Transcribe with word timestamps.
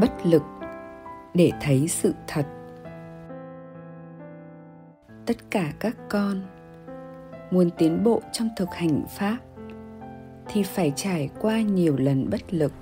bất 0.00 0.26
lực 0.26 0.42
để 1.34 1.50
thấy 1.60 1.88
sự 1.88 2.14
thật. 2.26 2.46
Tất 5.26 5.36
cả 5.50 5.72
các 5.78 5.96
con 6.08 6.42
muốn 7.50 7.70
tiến 7.78 8.04
bộ 8.04 8.20
trong 8.32 8.48
thực 8.56 8.74
hành 8.74 9.04
pháp 9.08 9.36
thì 10.46 10.62
phải 10.62 10.92
trải 10.96 11.30
qua 11.40 11.60
nhiều 11.60 11.96
lần 11.96 12.30
bất 12.30 12.54
lực. 12.54 12.72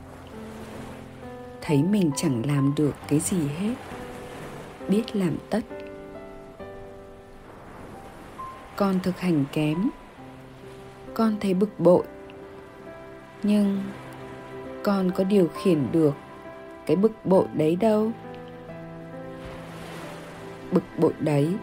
Thấy 1.60 1.82
mình 1.82 2.10
chẳng 2.16 2.46
làm 2.46 2.74
được 2.76 2.94
cái 3.08 3.20
gì 3.20 3.48
hết, 3.58 3.74
biết 4.88 5.16
làm 5.16 5.36
tất. 5.50 5.60
Con 8.76 9.00
thực 9.02 9.18
hành 9.18 9.44
kém, 9.52 9.90
con 11.14 11.36
thấy 11.40 11.54
bực 11.54 11.80
bội. 11.80 12.04
Nhưng 13.42 13.82
con 14.84 15.10
có 15.10 15.24
điều 15.24 15.48
khiển 15.48 15.92
được 15.92 16.14
cái 16.86 16.96
bực 16.96 17.26
bội 17.26 17.46
đấy 17.54 17.76
đâu. 17.76 18.12
Bực 20.72 20.84
bội 20.98 21.12
đấy 21.18 21.54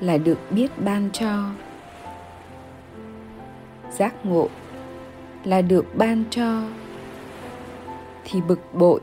là 0.00 0.18
được 0.18 0.38
biết 0.50 0.70
ban 0.78 1.10
cho. 1.12 1.50
Giác 3.90 4.26
ngộ 4.26 4.48
là 5.44 5.62
được 5.62 5.86
ban 5.94 6.24
cho. 6.30 6.62
Thì 8.24 8.40
bực 8.40 8.74
bội 8.74 9.00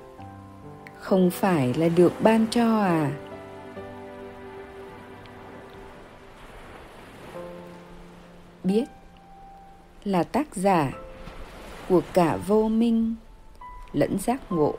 không 0.99 1.31
phải 1.31 1.73
là 1.73 1.89
được 1.89 2.13
ban 2.19 2.45
cho 2.51 2.79
à. 2.81 3.11
Biết 8.63 8.85
là 10.03 10.23
tác 10.23 10.55
giả 10.55 10.91
của 11.89 12.01
cả 12.13 12.37
vô 12.47 12.67
minh 12.67 13.15
lẫn 13.93 14.19
giác 14.19 14.41
ngộ 14.49 14.75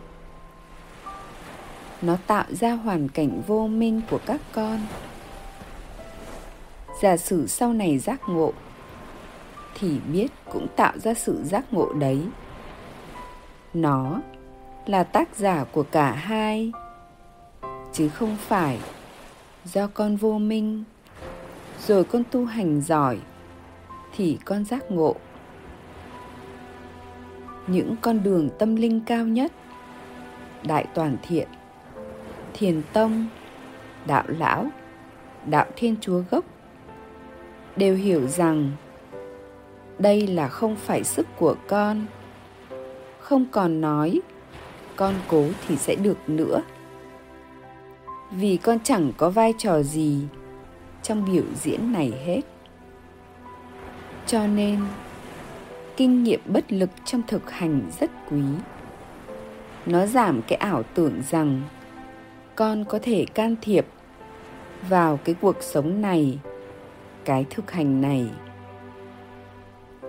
nó 2.06 2.16
tạo 2.26 2.44
ra 2.50 2.72
hoàn 2.72 3.08
cảnh 3.08 3.42
vô 3.46 3.66
minh 3.66 4.00
của 4.10 4.18
các 4.26 4.40
con. 4.52 4.80
Giả 7.02 7.16
sử 7.16 7.46
sau 7.46 7.72
này 7.72 7.98
giác 7.98 8.20
ngộ, 8.28 8.52
thì 9.74 9.98
biết 10.12 10.28
cũng 10.52 10.66
tạo 10.76 10.98
ra 10.98 11.14
sự 11.14 11.44
giác 11.44 11.64
ngộ 11.70 11.92
đấy. 11.92 12.20
Nó 13.74 14.20
là 14.86 15.04
tác 15.04 15.36
giả 15.36 15.64
của 15.72 15.82
cả 15.82 16.12
hai, 16.12 16.72
chứ 17.92 18.08
không 18.08 18.36
phải 18.40 18.78
do 19.64 19.86
con 19.86 20.16
vô 20.16 20.38
minh. 20.38 20.84
Rồi 21.86 22.04
con 22.04 22.22
tu 22.30 22.44
hành 22.44 22.80
giỏi, 22.80 23.18
thì 24.16 24.38
con 24.44 24.64
giác 24.64 24.90
ngộ. 24.90 25.14
Những 27.66 27.96
con 28.00 28.22
đường 28.22 28.48
tâm 28.58 28.76
linh 28.76 29.00
cao 29.00 29.26
nhất, 29.26 29.52
đại 30.62 30.86
toàn 30.94 31.16
thiện 31.22 31.48
thiền 32.58 32.82
tông, 32.92 33.26
đạo 34.06 34.24
lão, 34.26 34.66
đạo 35.46 35.66
thiên 35.76 35.96
chúa 36.00 36.22
gốc, 36.30 36.44
đều 37.76 37.94
hiểu 37.94 38.26
rằng 38.26 38.70
đây 39.98 40.26
là 40.26 40.48
không 40.48 40.76
phải 40.76 41.04
sức 41.04 41.26
của 41.36 41.56
con. 41.68 42.06
Không 43.20 43.46
còn 43.50 43.80
nói 43.80 44.20
con 44.96 45.14
cố 45.28 45.44
thì 45.68 45.76
sẽ 45.76 45.94
được 45.94 46.18
nữa. 46.26 46.62
Vì 48.30 48.56
con 48.56 48.78
chẳng 48.84 49.12
có 49.16 49.30
vai 49.30 49.54
trò 49.58 49.82
gì 49.82 50.20
trong 51.02 51.32
biểu 51.32 51.44
diễn 51.54 51.92
này 51.92 52.12
hết. 52.24 52.40
Cho 54.26 54.46
nên, 54.46 54.80
kinh 55.96 56.22
nghiệm 56.22 56.40
bất 56.46 56.72
lực 56.72 56.90
trong 57.04 57.22
thực 57.26 57.50
hành 57.50 57.80
rất 58.00 58.10
quý. 58.30 58.42
Nó 59.86 60.06
giảm 60.06 60.42
cái 60.42 60.56
ảo 60.56 60.82
tưởng 60.82 61.22
rằng 61.30 61.62
con 62.56 62.84
có 62.84 62.98
thể 63.02 63.26
can 63.34 63.56
thiệp 63.62 63.86
vào 64.88 65.18
cái 65.24 65.34
cuộc 65.40 65.56
sống 65.60 66.02
này, 66.02 66.38
cái 67.24 67.44
thực 67.50 67.70
hành 67.70 68.00
này. 68.00 68.26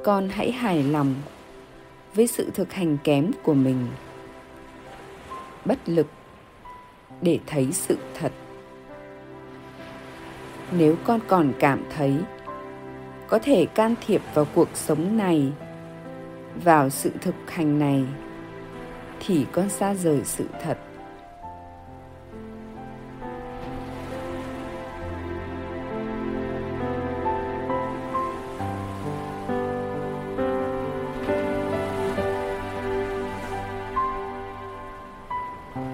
Con 0.03 0.30
hãy 0.30 0.52
hài 0.52 0.84
lòng 0.84 1.16
với 2.16 2.28
sự 2.28 2.52
thực 2.53 2.74
hành 2.74 2.97
kém 3.03 3.31
của 3.44 3.53
mình. 3.53 3.88
Bất 5.66 5.90
lực 5.90 6.07
để 7.22 7.40
thấy 7.47 7.72
sự 7.72 7.97
thật. 8.19 8.31
Nếu 10.72 10.96
con 11.03 11.19
còn 11.28 11.53
cảm 11.59 11.84
thấy 11.96 12.16
có 13.28 13.40
thể 13.40 13.66
can 13.66 13.96
thiệp 14.06 14.22
vào 14.34 14.47
cuộc 14.56 14.69
sống 14.74 15.18
này, 15.18 15.52
vào 16.63 16.90
sự 16.90 17.12
thực 17.22 17.36
hành 17.47 17.80
này, 17.80 18.03
thì 19.19 19.46
con 19.52 19.69
xa 19.69 19.94
rời 19.94 20.22
sự 20.24 20.46
thật. 20.63 20.78